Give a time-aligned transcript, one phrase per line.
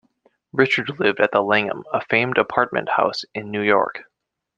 [0.51, 4.01] Ritchard lived at The Langham, a famed apartment house in New York.